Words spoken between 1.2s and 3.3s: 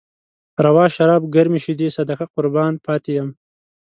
ګرمې شيدې، صدقه قربان پاتې يم